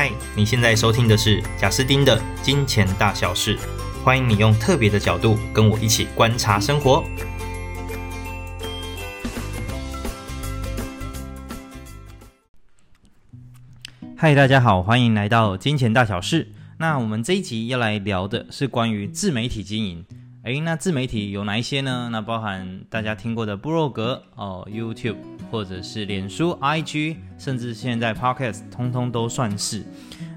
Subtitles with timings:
[0.00, 3.58] 嗨，你现在收听的是贾斯丁的金钱大小事，
[4.04, 7.02] 欢迎你用特别的角度跟我一起观察生活。
[14.16, 16.52] 嗨，大家好，欢迎来到金钱大小事。
[16.78, 20.06] 那我们这一集要来聊的是关于自媒体经营。
[20.48, 22.08] 诶，那自媒体有哪一些呢？
[22.10, 25.16] 那包含大家听过的部落格哦，YouTube。
[25.50, 29.82] 或者是脸书、IG，甚至现在 Podcast，通通都算是。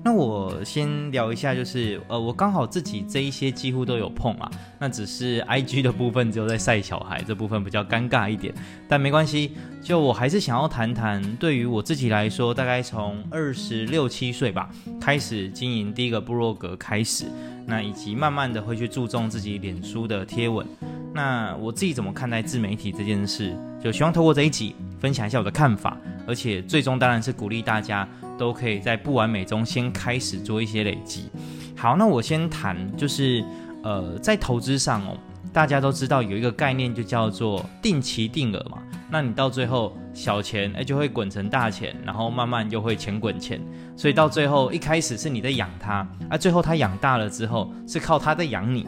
[0.04, 4.50] 那我先聊一下，就是呃，我刚好自己这一些几乎都有碰啊。
[4.80, 8.52] 那只是 IG 的部分只有在晒小孩这部分比较尴尬一点，
[8.88, 9.52] 但没关系。
[9.84, 14.70] 就我还是想要谈谈，对于我自己来说，大概从二十六七岁吧
[15.00, 17.26] 开始经营第一个部落格开始，
[17.68, 20.66] 那以及慢慢的会去注重自己脸书的贴文。
[21.14, 23.56] 那我自己怎么看待自媒体这件事？
[23.84, 25.98] 就希望透过这一集分享一下我的看法，
[26.28, 28.08] 而且最终当然是鼓励大家。
[28.42, 31.30] 都可以在不完美中先开始做一些累积。
[31.78, 33.46] 好，那我先谈，就是
[33.84, 35.16] 呃，在投资上哦，
[35.54, 38.80] 大家都知道有一个概念，就叫做定期定额嘛。
[39.12, 43.62] 那你到最后小钱哎就会滚成大钱，然后慢慢就会钱滚钱。
[43.96, 48.88] 所以到最后一开始是你在养它，啊，最后它养大了之后是靠它在养你。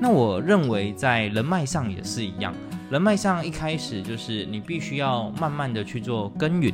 [0.00, 2.54] 那我认为在人脉上也是一样。
[2.90, 6.72] 人脉上一开始就是你必须要慢慢的去做耕耘，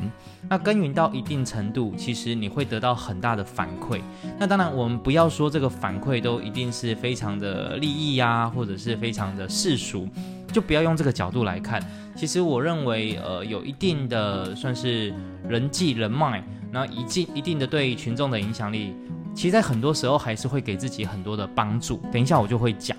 [0.49, 4.01] 那耕耘到一定程度，其实你会得到很大的反馈。
[4.39, 10.09] 那当然，我们不要说这个反馈都一定是非常的利益呀，或者是非常的世俗，
[10.53, 11.81] 就不要用这个角度来看。
[12.17, 15.15] 其实我认为，呃，有一定的算是
[15.49, 18.95] 人际人脉，然后一定一定的对群众的影响力，
[19.33, 22.03] 其实在很多时候还是会给自己很多的帮助。
[22.13, 22.95] 等一下我就会讲。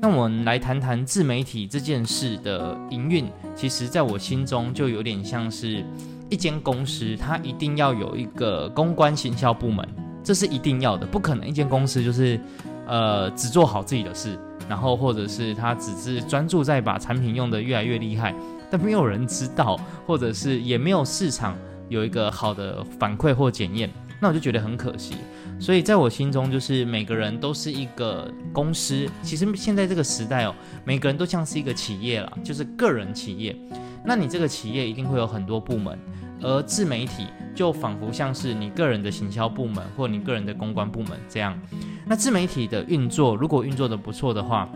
[0.00, 5.84] 那我们来谈谈自媒体这件事的营运，其实在我心中就有点像是
[6.30, 9.86] 一间公司，它一定要有一个公关行销部门，
[10.22, 12.38] 这是一定要的，不可能一间公司就是
[12.86, 14.38] 呃只做好自己的事，
[14.68, 18.32] 然后或者是他只是专注在把产品用得越来越厉害，
[18.70, 19.76] 但没有人知道，
[20.06, 21.56] 或者是也没有市场
[21.88, 25.16] 有一个好的反馈或检验，那我就觉得很可惜。
[25.60, 29.08] 所以在我心中，就是每个人都是一个公司。
[29.22, 30.54] 其实现在这个时代哦，
[30.84, 33.56] 每个人都像是一个企业了，就是个人企业。
[34.04, 35.98] 那你这个企业一定会有很多部门，
[36.40, 41.60] 而自媒体就仿佛像是你个人的行销部门或你个人的公关部门这样。
[42.06, 44.68] 那自媒体的运作，如果运作得不错的话，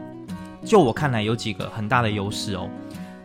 [0.65, 2.69] 就我看来有几个很大的优势哦。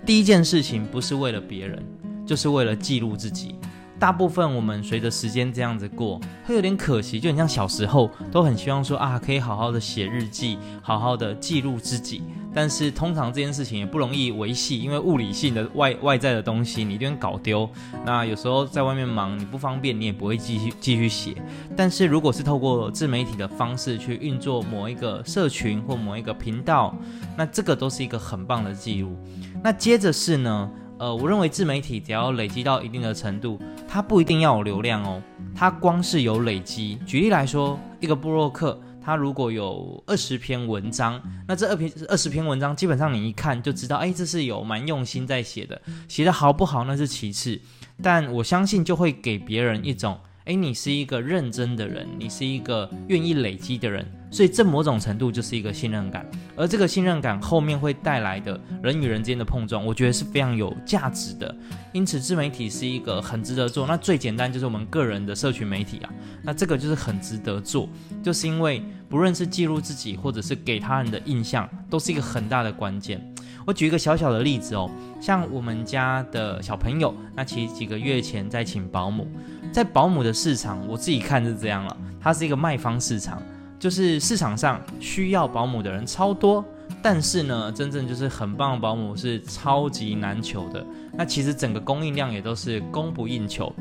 [0.05, 1.83] 第一件事情不是为了别人，
[2.25, 3.55] 就是为了记录自己。
[3.99, 12.21] 大部分我们随着时间这样子过，会有点可惜，就很像小时候都很希望说啊，可以好好的写日记，好好的记录自己。
[12.53, 17.69] 但是通常这件事情也不容易维系，因为物理性的外外在的东西你一定搞丢。
[18.03, 21.35] 那有时候在外面忙，你不方便，你也不会继续继续写。
[21.75, 26.95] 但是如果是透过自媒体的方式去运作某一个社群或某一个频道，
[27.35, 29.15] 那这个都是一个很棒的记录。
[29.63, 30.69] 那接着是呢？
[30.99, 35.21] 呃，我认为自媒体只要累积到一定的程度，它不一定要有流量哦，
[35.55, 36.97] 它光是有累积。
[37.05, 47.61] 举例来说，一个部落客，他如果有二十篇文章，那这二篇二十篇文章，基本上你一看就知道，哎，这是有蛮用心在写的，写的好不好那是其次，
[48.01, 50.17] 但我相信就会给别人一种。
[50.47, 56.25] 诶，你是一个认真的人，你是一个愿意累积的人，所以这某种程度就是一个信任感，
[56.55, 61.53] 而这个信任感后面会带来的人与人之间的碰撞，我觉得是非常有价值的。
[61.91, 63.85] 因此，自媒体是一个很值得做。
[63.85, 66.09] 那最简单就是我们个人的社群媒体啊，
[66.41, 67.89] 那这个就是很值得做，
[68.23, 73.21] 就是因为不论是记录自己，或者是给他人的印象，都是一个很大的关键。
[73.65, 79.27] 我举一个小小的例子哦，像我们家的小朋友，那其实几个月前在请保姆，
[79.71, 83.41] 在保姆的市场，我自己看是这样了，它是一个卖方市场，
[83.79, 86.65] 就是市场上需要保姆的人超多，
[87.01, 93.73] 但是呢，真正就是很棒的保姆是超级难求的，那其实整个供应量也都是供不应求。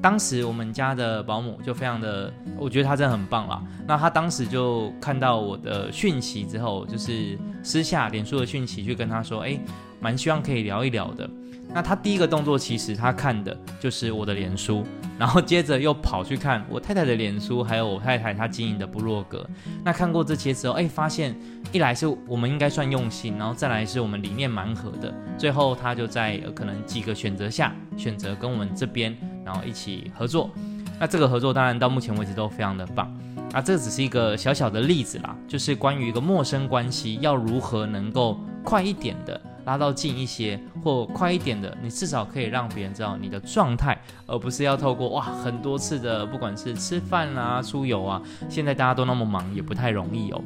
[0.00, 3.62] 当时我们家的保姆就非常的，我觉得她真的很棒啦。
[3.86, 9.60] 那她当时就看到我的讯息之后，就是私下脸书的讯息去跟她说，诶，
[10.00, 11.30] 蛮希望可以聊一聊的。
[11.72, 14.84] 那她第一个动作其实她看的就是我的脸书，
[15.22, 19.48] 然后接着又跑去看我太太的脸书，还有我太太她经营的部落格。
[19.84, 21.32] 那看过这些之后，诶，发现
[21.70, 25.14] 一来是我们应该算用心，然后再来是我们理念蛮合的。
[25.38, 29.16] 最后她就在可能几个选择下，选择跟我们这边。
[29.44, 30.50] 然后一起合作，
[30.98, 33.08] 那这个合作当然到目前为止都非常的棒。
[33.52, 50.40] 啊，这只是一个小小的例子啦，就是关于一个陌生关系要如何能够快一点的拉到近一些，或快一点的，你至少可以让别人知道你的状态，而不是要透过哇很多次的，不管是吃饭啊、出游啊，现在大家都那么忙，也不太容易哦。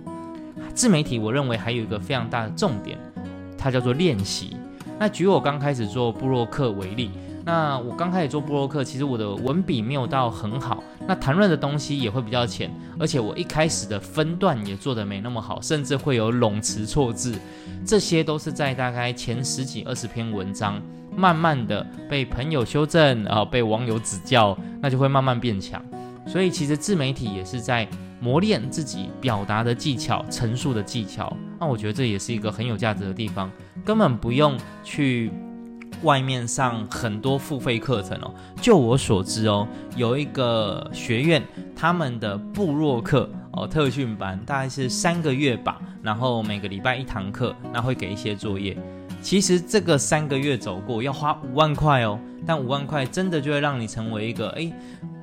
[0.75, 2.99] 自媒体我认为还有一个非常大的重点，
[3.57, 4.57] 它叫做练习。
[4.99, 7.11] 那举我刚开始做布洛克为例。
[7.45, 17.35] 那我刚开始做布洛克，其实我的文笔没有到很好，那谈论的东西也会比较浅，而且我一开始的分段也做得没那么好，甚至会有冗词错字，
[17.87, 20.83] 这些都是在大概前十几二十篇文章，
[21.17, 25.81] 慢慢的被朋友修正，然后被网友指教，那就会慢慢变强。
[26.27, 27.87] 所以其实自媒体也是在
[28.21, 31.37] 磨练自己表达的技巧、陈述的技巧。
[31.61, 33.51] 那我觉得这也是一个很有价值的地方，
[33.85, 35.31] 根本不用去。
[36.03, 39.67] 外面上很多付费课程哦，就我所知哦，
[39.97, 41.43] 有一个学院，
[41.75, 48.77] 他们的部落课哦特训班大概是三个月吧，然后每个礼拜一堂课，那会给一些作业。
[49.23, 54.73] 其实这个三个月走过要花五万块哦，但五万块真的就会让你成为一个诶。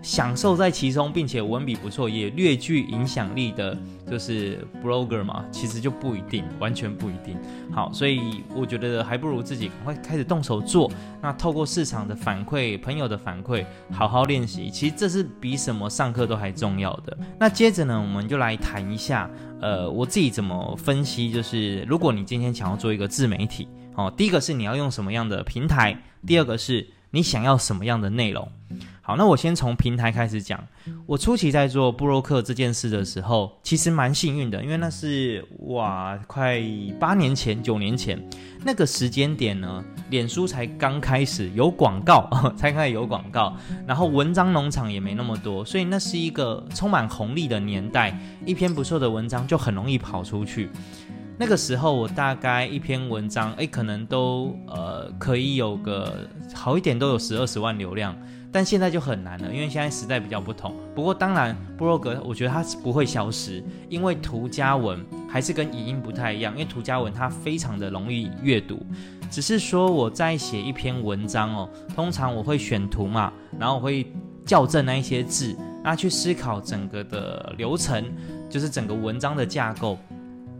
[0.03, 7.37] 享受在其中，并且文笔不错，也略具影响力的，就是 blogger 嘛，其实就不一定，完全不一定。
[7.71, 10.91] 好，所以我觉得还不如自己赶快开始动手做。
[11.21, 17.17] 那透过市场的反馈、朋友的反馈，好好练习，其实这是比什么上课都还重要的。
[17.39, 19.29] 那接着呢，我们就来谈一下，
[19.61, 25.97] 呃，我自己怎么分析，就是如果你今天想要做一个自媒体，哦，第一个是你要用什么样的平台，
[26.27, 28.51] 第二个是你想要什么样的内容。
[29.05, 30.57] 好，那我先从平台开始讲。
[31.05, 36.63] 我初期在做布洛克这件事的时候，其实蛮幸运的，因为那是哇，快
[37.01, 38.17] 八年前、九年前
[38.63, 43.53] 那个时间点呢，脸书才刚开始有广告， 才开始有广告，
[43.85, 50.69] 然后文章农场也没那么多，所以那是一个充满红利的年代，一篇不错的文章就很容易跑出去。
[51.37, 58.15] 那个时候我大概一篇文章，诶，可能都呃可以有个好一点都有十二十万流量。
[58.53, 60.75] 但现在就很难了，因为现在时代比较不同。
[60.93, 68.85] 不过当然，部落格我觉得它是不会消失，因为图加文还是跟语音不太一样，因为图加文它非常的容易阅读。
[69.31, 74.05] 只是说我在写一篇文章哦，通常我会选图嘛，然后我会
[74.45, 78.05] 校正那一些字，那去思考整个的流程，
[78.47, 79.97] 就是整个文章的架构，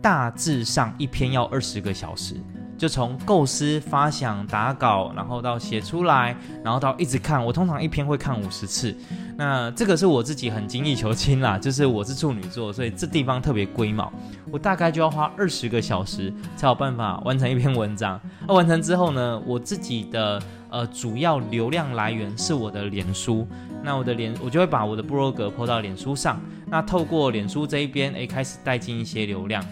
[0.02, 2.34] 大致上一篇要二十个小时。
[2.76, 7.44] 就从构思、发想、打稿，然后到写出来，然后到一直看。
[7.44, 8.94] 我通常一篇会看五十次。
[9.36, 14.12] 那这个是我自己很精益求精啦，就是我是处女座，所以这地方特别龟毛。
[14.50, 18.20] 我大概就要花二十个小时才有办法完成一篇文章。
[18.46, 23.46] 那完成之后呢，我自己的呃主要流量来源是我的脸书。
[23.82, 26.40] 那我的脸，我就会把我的部落格 po 到脸书上。
[26.66, 29.62] 那透过脸书这一边，诶，开始带进一些流量。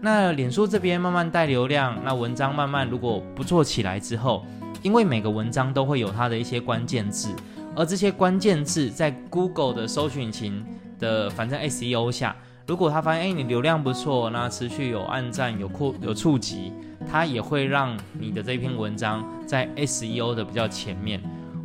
[0.00, 4.44] 那脸书这边慢慢带流量，那文章慢慢如果不做起来之后，
[4.80, 7.30] 因为每个文章都会有它的一些关键字，
[7.74, 10.64] 而这些关键字在 Google 的搜寻引擎
[11.00, 16.72] 的反正 SEO 下，如果他发现哎你流量不错，那持续有按赞有扩有触及，
[17.10, 21.20] 它也会让你的这篇文章在 SEO 的比较前面。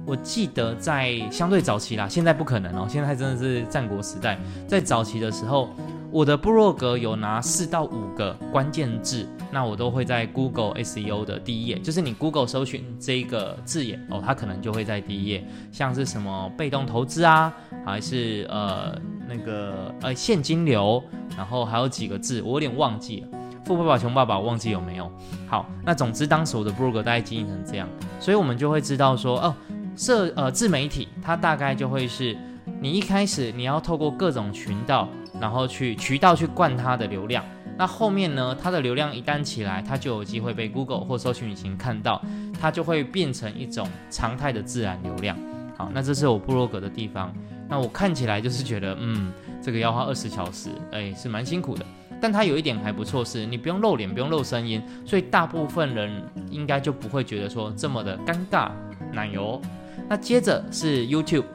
[0.07, 5.69] 我记得在相对早期啦，现在不可能哦，现在真的是战国时代，在早期的时候。
[6.13, 17.51] 我的部落格有拿四到五个关键字，那我都会在 Google SEO 的第一页，就是你 Google 搜寻这个字眼哦，它可能就会在第一页，像是什么被动投资啊，
[17.83, 18.95] 还是呃
[19.27, 21.03] 那个呃现金流，
[21.35, 23.27] 然后还有几个字我有点忘记了，
[23.65, 25.11] 富爸爸穷爸爸我忘记有没有。
[25.47, 27.89] 好，那总之当时我的部落格大概经营成这样，
[28.19, 29.55] 所以我们就会知道说哦，
[29.97, 32.37] 社呃自媒体它大概就会是
[32.79, 35.09] 你一开始你要透过各种渠道。
[35.39, 37.43] 然后去渠道去灌它的流量，
[37.77, 42.21] 那后面呢，它的流量一旦起来，它就有机会被 Google 或搜寻引擎看到，
[42.59, 45.37] 它就会变成一种常态的自然流量。
[45.75, 47.33] 好，那这是我部落格的地方。
[47.67, 51.83] 那我看起来就是觉得，嗯，这个要花二十小时，哎，是蛮辛苦的。
[52.21, 58.69] 但它有一点还不错，是你不用露脸，不用露声音，所以大部分人应该就不会觉得说这么的尴尬。
[59.11, 59.59] 奶油。
[60.07, 61.45] 那接着是 YouTube。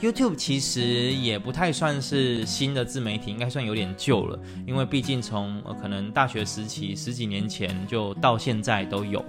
[0.00, 0.80] YouTube 其实
[1.12, 9.22] 也不太算是新的自媒体，应该算有点旧了，因为毕竟从可能大学时期十几年前就到现在都有。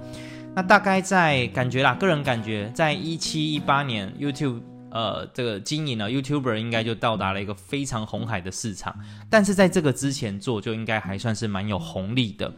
[0.56, 4.62] 那大概在感觉啦，个人感觉，在一七一八年，YouTube
[4.92, 8.94] 呃这个经营呢，YouTuber 应该就到达了一个非常红海的市场。
[9.30, 12.54] 但是在这个之前做，就应该还算是蛮有红利的。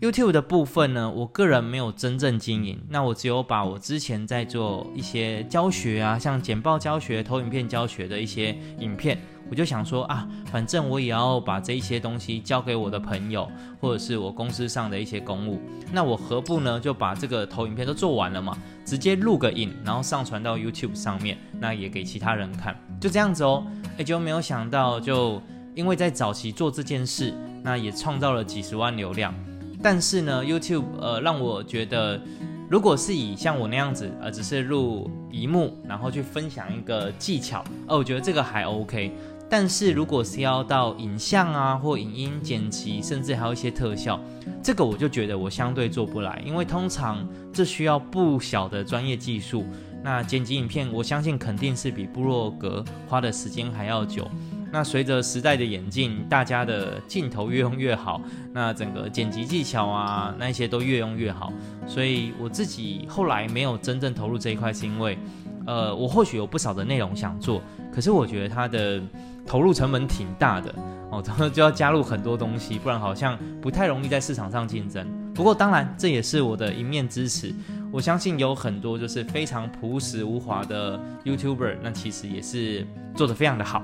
[0.00, 9.18] YouTube 的部分呢，我个人没有真正经营，那我只有把我之前在做一些教学啊，像简报教学、投影片教学的一些影片，
[9.50, 13.50] 我就想说啊，反正我也要把这一些东西交给我的朋友，
[13.80, 23.66] 或者是我公司上的一些公务，那我何不呢就把这个投影片都做完了嘛，直接录个影，然后上传到 YouTube 上面，那也给其他人看，就这样子哦，
[23.98, 25.42] 也就没有想到，就
[25.74, 29.34] 因为在早期做这件事，那也创造了几十万流量。
[29.82, 32.20] 但是呢，YouTube 呃让我觉得，
[32.68, 39.12] 如果是以像我那样子呃只是录一幕，然后去分享一个技巧，呃，我觉得这个还 OK。
[39.50, 44.20] 但是如果是要到影像啊或影音剪辑，甚至还有一些特效，
[44.62, 49.64] 这个我就觉得我相对做不来，因为通常这需要不小的专业技术。
[50.02, 54.28] 那剪辑影片，我相信肯定是比部落格花的时间还要久。
[54.70, 58.20] 那随着时代的演进，大家的镜头越用越好，
[58.52, 61.52] 那整个剪辑技巧啊，那些都越用越好。
[61.86, 65.18] 所以我自己后来没有真正投入这一块，是因为，
[65.66, 69.00] 呃，我或许有不少的内容想做，可是我觉得它的
[69.46, 70.74] 投入成本挺大的
[71.10, 75.06] 哦， 然后就要加入很多东西，不然好像不太容易在市场上竞争。
[75.34, 77.54] 不过当然，这也是我的一面之词。
[77.90, 83.82] 我相信有很多就是非常朴实无华的 YouTuber，那其实也是做得非常的好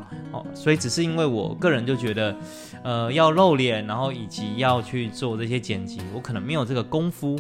[0.55, 2.35] 所以只是因为我个人就觉得，
[2.83, 7.39] 呃，要露脸，然后以及要去做这些剪辑，我可能没有这个功夫。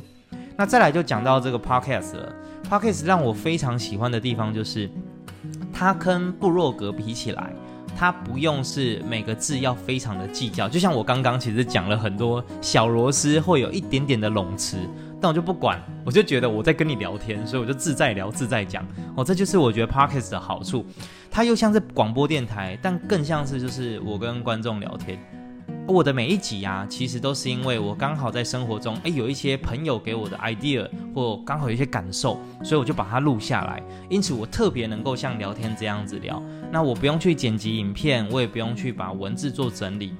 [0.56, 2.32] 那再来就讲到这个 Podcast 了。
[2.68, 4.90] Podcast 让我非常喜欢的地方就是，
[5.72, 7.52] 它跟部落格比起来，
[7.96, 10.68] 它不用是每个字要非常的计较。
[10.68, 14.76] 就像我刚刚其实讲了很多小螺丝，会有一点点的冗词。
[15.20, 18.86] 但我就不管，我就觉得我在跟你聊天，所以我就自在聊、自在讲。
[19.16, 20.84] 哦，这就是我觉得 Podcast 的好处，
[21.34, 25.18] 它又像是广播电台，但更像是就是我跟观众聊天。
[25.86, 33.82] 我的每一集啊，其实都是因为我刚好在生活中，诶，有一些朋友给我的 idea，或刚好有一些感受，所以我就把它录下来。
[34.08, 36.42] 因此，我特别能够像聊天这样子聊。
[36.72, 40.14] 那我不用去剪辑影片，我也不用去把文字做整理。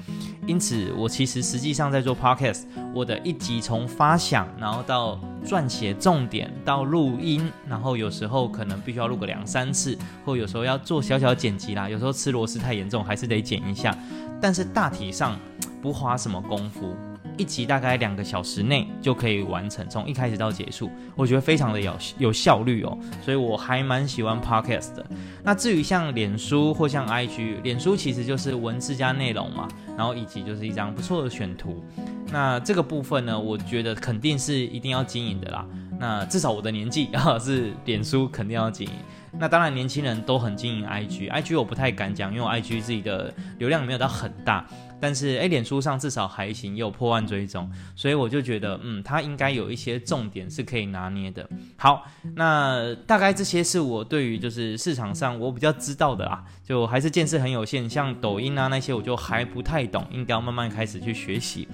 [0.47, 11.89] 因此，我其实实际上在做 podcast，我的一集从发想，然后到撰写重点，到录音，然后有时候可能必须要录个两三次，或有时候要做小小剪辑啦。
[11.89, 13.97] 有时候吃螺丝太严重，还是得剪一下。
[14.45, 15.41] 但是大体上
[15.81, 16.95] 不花什么功夫，
[17.39, 25.07] 一集大概两个小时内就可以完成，从一开始到结束，我觉得非常的有有效率哦，所以我还蛮喜欢 podcast 的。
[25.43, 31.83] 那至于像脸书或像 IG，脸书其实就是文字加内容嘛，然后以及就是一张不错的选图。
[32.31, 35.67] 那这个部分呢，我觉得肯定是一定要经营的啦。
[35.99, 38.93] 那至少我的年纪啊， 是脸书肯定要经营。
[39.39, 44.65] 那当然，年轻人都很经营 IG，IG 我不太敢讲，因为 IG 自己的流量没有到很大。
[45.01, 51.47] 但是，诶，脸书上至少还行，有破万追踪，所以我就觉得，嗯，它应该有一些重点是可以拿捏的。
[51.77, 61.69] 好，那大概这些是我对于就是市场上我比较知道的啊，就还是见识很有限，像抖音啊那些我就还不太懂，应该要慢慢开始去学习。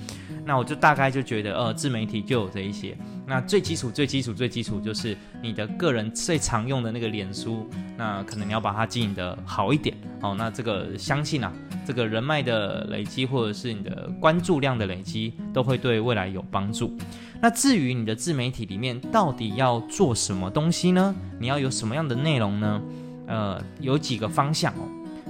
[0.45, 2.97] 那我就大概就觉得，呃，自媒体就有这一些。
[3.31, 7.65] 那最基础、最基础、最基础就是你的个人最常用的那个脸书，
[7.97, 9.97] 那可能你要把它经营得好一点。
[10.21, 11.53] 好，那这个相信啊，
[11.87, 16.93] 这个人脉的累积或者是你的关注量的累积，都会对未来有帮助。
[17.41, 21.15] 那至于你的自媒体里面到底要做什么东西呢？
[21.39, 22.83] 你要有什么样的内容呢？
[23.29, 24.83] 呃，有几个方向哦。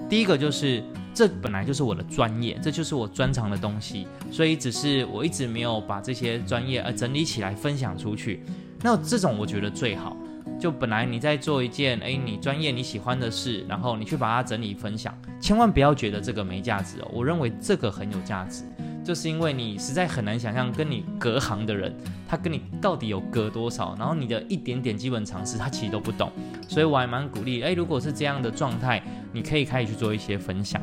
[0.09, 0.83] 第一个就是。
[1.20, 8.42] 这本来就是我的专业，这就是我专长的东西，所以只是我一直没有把这些专业呃整理起来分享出去。
[8.80, 10.16] 那这种我觉得最好，
[10.58, 17.08] 就本来你在做一件诶你专业你喜欢的事，然后你去把它整理分享，千万不要觉得这个没价值哦。
[17.12, 18.64] 我认为这个很有价值，
[19.04, 21.94] 就是因为你实在很难想象跟你隔行的人，
[22.26, 26.32] 他跟你到底有隔多少，然后你的一点点基本常识他其实都不懂，
[26.66, 29.02] 所以我还蛮鼓励诶，如果是这样的状态。
[29.32, 30.82] 你可以开始去做一些分享，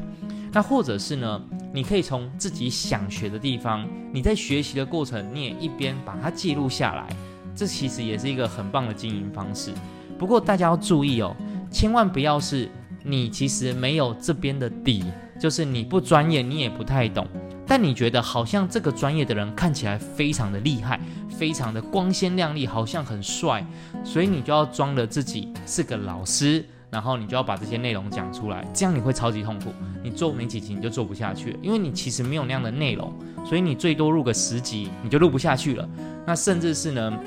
[0.58, 1.40] 那或者是呢，
[1.72, 7.08] 你可以从自己想学的地方，你在学习的过程，你也一边把它记录下来，
[7.56, 9.72] 这其实也是一个很棒的经营方式。
[10.18, 11.36] 不过大家要注意哦，
[11.70, 12.68] 千万不要是
[13.04, 15.06] 你其实没有这边的底，
[15.40, 17.28] 就是你不专业，你也不太懂，
[17.68, 21.00] 但你觉得好像这个专业的人看起来非常的厉害，
[21.30, 23.64] 非常的光鲜亮丽，好像很帅，
[24.04, 26.66] 所以你就要装的自己是个老师。
[26.89, 29.74] 然后你就要把这些内容讲出来，这样你会超级痛苦。
[30.03, 33.13] 你做没几集你就做不下去，因为你其实没有那样的内容，
[33.46, 35.88] 所以你最多录个十集你就录不下去了。
[36.25, 37.20] 那甚至是呢，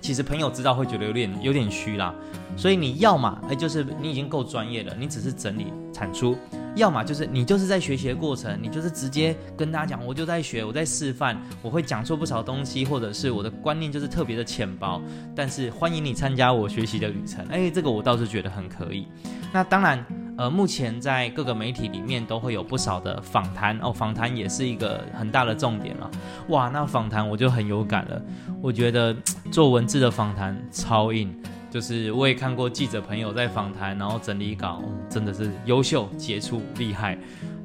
[0.00, 2.14] 其实朋友知道会觉得有点有点虚啦。
[2.56, 6.34] 所以你要嘛，哎，就是你已经够专业了，你只是整理产出；
[6.78, 15.02] 要么就是你就是在学习的过程，你就是直接跟大家讲，我就在学，我在示范，我会讲错不少东西，或者是我的观念就是特别的浅薄，
[15.34, 17.44] 但是欢迎你参加我学习的旅程。
[17.48, 19.06] 哎，这个我倒是觉得很可以。
[19.52, 20.04] 那当然，
[20.36, 26.10] 呃，目前在各个媒体里面都会有不少的访谈哦，访谈也是一个很大的重点了。
[26.48, 28.22] 哇，那访谈我就很有感了，
[28.62, 29.16] 我觉得
[29.50, 31.34] 做文字的访谈超硬。
[31.70, 37.18] 就是我也看过记者朋友在访谈，然后整理稿，真的是优秀、杰出、厉害。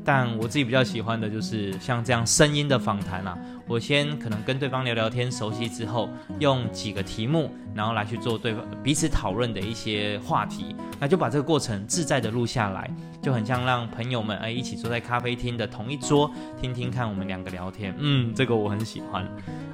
[0.06, 3.38] 但我自己比较喜欢的就是像这样声音的访谈啊。
[3.66, 16.30] 我先可能跟对方聊聊天，熟悉之后，用几个题目，然后来去做对方彼此讨论的一些话题，那就把这个过程自在的录下来，就很像让朋友们哎一起坐在咖啡厅的同一桌，
[16.60, 17.96] 听听看我们两个聊天。
[17.98, 19.26] 嗯，这个我很喜欢。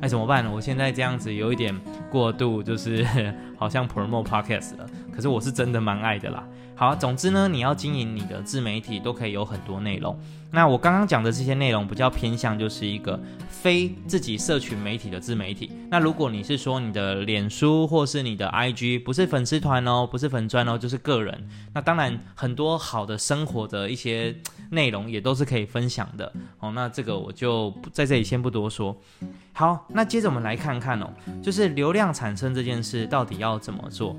[0.01, 0.51] 哎，怎么办呢？
[0.53, 1.75] 我现在这样子有一点
[2.11, 3.03] 过度，就是
[3.57, 4.87] 好像 promote podcast 了，
[5.19, 6.47] 可是我是真的蛮爱的啦。
[6.73, 10.17] 好，总之呢，你要经营你的自媒体，都可以有很多内容。
[10.49, 15.69] 那我刚刚讲的这些内容比较偏向，就是一个非自己社群媒体的自媒体。
[15.91, 24.33] 那如果你是说你的脸书或是你的 IG，不是粉丝团哦，不是粉专哦，就是个人，那当然很多好的生活的一些
[24.69, 26.71] 内容也都是可以分享的哦。
[26.71, 28.95] 那这个我就在这里先不多说。
[29.51, 31.11] 好，那接着我们来看看哦，
[31.43, 34.15] 就是流量产生这件事到底要怎么做。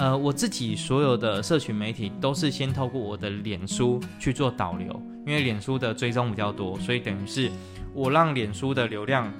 [0.00, 4.90] 呃，我自己所有的社群媒体都是先透过我的脸书去做导流，
[5.26, 7.50] 因为脸书的追踪比较多，所以等于是
[7.92, 9.30] 我让脸书的流量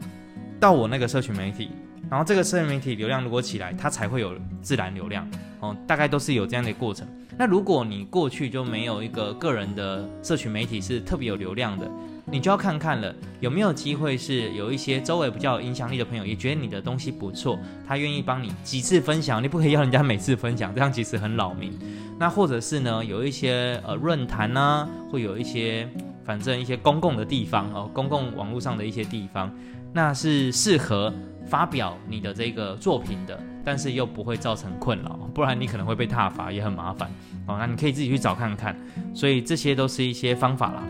[0.61, 1.71] 到我那个社群媒体，
[2.11, 5.27] 然后这个社群媒体流量如果起来，它才会有自然流量
[5.61, 7.09] 哦，大概都是有这样的过程。
[7.39, 11.91] 那如果你过去就没有一个个人的社群媒体是特别有流量的，
[12.31, 21.73] 你就要看看了，有没有机会是有一些周围比较有影响力的朋友也觉得你的东西不错，他愿意帮你几次分享，你不可以要人家每次分享，这样其实很扰民。
[22.19, 25.89] 那或者是呢，有一些呃论坛呢，会有一些
[26.25, 29.53] 反正一些公共的地方哦，公共网络上的一些地方，
[29.93, 31.13] 那是适合
[31.49, 37.11] 发表你的这个作品的，但是又不会造成困扰，不然你可能会被踏伐，也很麻烦
[37.47, 37.57] 哦。
[37.59, 38.79] 那你可以自己去找看看，
[39.15, 40.83] 所以这些都是一些方法啦。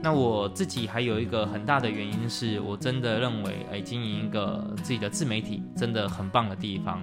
[0.00, 7.02] 那我自己还有一个很大的原因是，我真的认为，哎，经营一个自己的自媒体真的很棒的地方，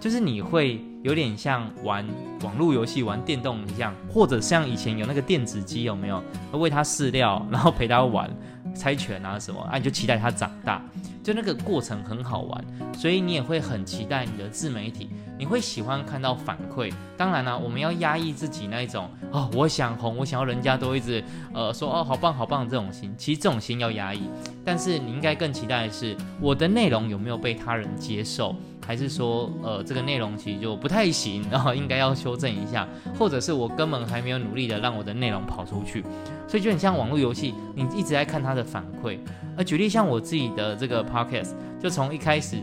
[0.00, 2.06] 就是你会有点像玩
[2.42, 6.22] 网络游戏、玩电动一样，或者像以前有那个电子机，有没有？
[6.52, 8.30] 喂它饲料，然后陪它玩。
[8.74, 10.82] 猜拳啊什么啊，你就期待它长大，
[11.22, 16.92] 就那个过程很好玩，所以你也会很期待你的自媒体，你会喜欢看到反馈。
[17.16, 24.28] 当然呢、啊，我们要压抑自己那一种哦，我想红，我想要人家都一直呃说哦好棒好棒这种心，其实这种心要压抑。
[24.64, 28.54] 但是你应该更期待的是我的内容有没有被他人接受。
[28.86, 32.86] 还是说，呃，这个内容其实就不太行，然后应该要修正一下，
[33.18, 36.04] 或者是我根本还没有努力的让我的内容跑出去，
[36.48, 39.18] 所以就很像网络游戏，你一直在看它的反馈。
[39.56, 42.56] 而举例像我自己的这个 podcast，就从一开始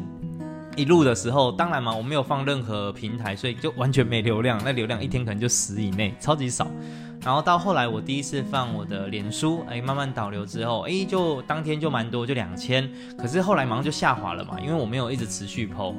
[0.75, 6.67] 一录的时候，当然嘛，我没有放任何平台，所以就完全没流量，那流量一天可能就十以内，超级少。
[7.21, 12.89] 然后到后来，我第一次放我的脸书，哎，慢慢导流之后，哎，就当天就蛮多，就两千。
[13.17, 15.93] 可是后来马上就下滑了嘛，因为我没有一直持续 po。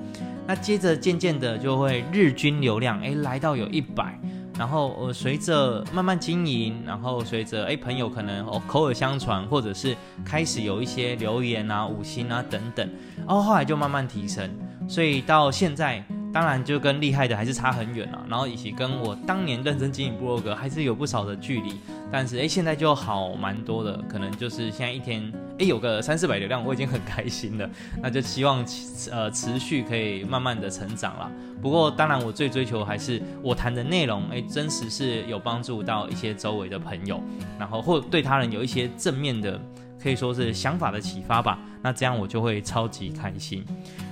[0.47, 4.19] 那接着渐渐的就会日均流量，哎，来到有一百。
[4.59, 14.51] 然后我随着慢慢经营，然后随着哎朋友可能哦口耳相传，或者是开始有一些留言啊、五星啊等等，然后后来就慢慢提升，
[14.89, 16.03] 所以到现在。
[16.33, 21.75] 当然，就跟厉害的还是差很远了，然后以及跟我当年认真经营部落格还是有不少的距离，
[22.11, 27.69] 但是诶，现在就好蛮多的，可能就是现在一天诶有个三四百流量，我已经很开心了。
[28.01, 28.65] 那就希望
[29.11, 31.31] 呃持续可以慢慢的成长了。
[31.61, 37.21] 不过当然，我最追求还是我谈的内容诶，真实是有帮助到一些周围的朋友，
[37.59, 39.61] 然后或对他人有一些正面的。
[40.03, 43.65] 可以说是想法的启发吧，那这样我就会超级开心。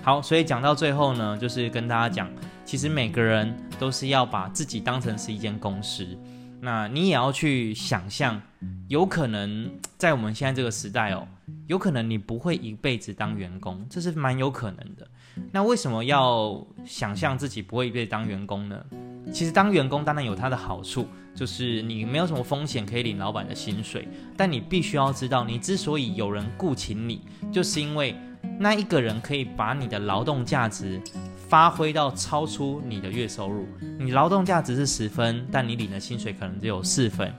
[0.03, 2.31] 好，所以讲到最后呢，就是跟大家讲，
[2.64, 6.07] 其实每个人都是要把自己当成是一间公司，
[6.61, 8.40] 那你也要去想象，
[8.88, 11.27] 有可能在我们现在这个时代哦，
[11.66, 15.07] 有可能你不会一辈子当员工，这是蛮有可能的。
[15.53, 18.85] 那为什么要想象自己不会一辈子当员工呢？
[19.33, 27.21] 其实当员工当然有它的好处，就是你没有什么风险可以领老板的薪水，但你必须要知道，你之所以有人雇请你，
[27.53, 28.16] 就是因为
[28.59, 31.01] 那一个人可以把你的劳动价值
[31.48, 33.66] 发挥到超出你的月收入。
[33.98, 37.33] 你劳动价值是十分，但你领的薪水可能只有四分。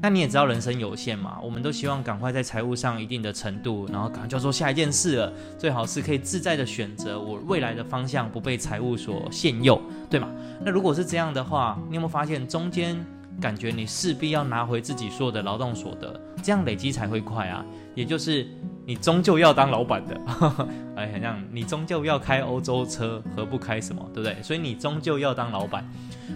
[0.00, 5.32] 那你也知道人生有限嘛，我们都希望赶快在财务上一定的程度，然后赶快就做下一件事了。
[5.58, 10.30] 最好是可以自在的选择我未来的方向，不被财务所限诱，对吗？
[10.64, 13.04] 那如果是这样的话，你有没有发现中间
[13.40, 17.64] 感觉你势必要拿回自己所有的劳动所得，这样累积才会快啊。
[17.94, 18.46] 也就是
[18.86, 20.20] 你终究要当老板的，
[20.96, 24.42] 哎，很像你终究要开欧洲车，何不开什么，对不对？
[24.42, 25.88] 所以你终究要当老板，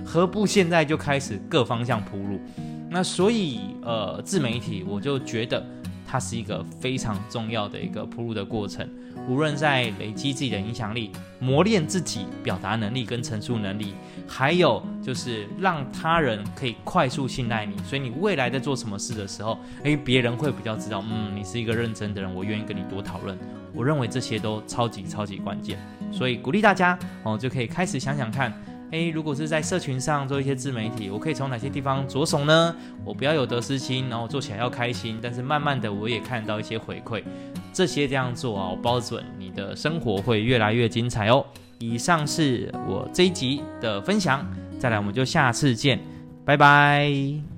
[0.05, 2.41] 何不现在就开始各方向铺路？
[2.91, 5.65] 那所以，呃，自媒体我就觉得
[6.13, 8.87] 它是一个非常重要的一个铺路的过程。
[9.27, 13.95] 无论在累积自己的影响力、磨练自己表达能力跟陈述能力，
[14.29, 23.39] 还有就是让他人可以快速信赖你，所以你未来在做什么事的时候，诶，别人会比较知道，嗯，你是一个认真的人，我愿意跟你多讨论。
[23.73, 25.79] 我认为这些都超级超级关键，
[26.13, 28.53] 所以鼓励大家哦，就可以开始想想看。
[28.93, 32.77] 诶，如果是在社群上做一些自媒体，我可以从哪些地方着手呢？
[33.05, 35.19] 我不要有得失心，然后做起来要开心。
[35.23, 37.23] 但是慢慢的，我也看到一些回馈，
[37.73, 41.45] 这些这样做啊，我保准你的生活会越来越精彩哦。
[41.79, 44.47] 以上是我这一集的分享，
[44.79, 45.99] 再来我们就下次见，
[46.45, 47.52] 拜拜。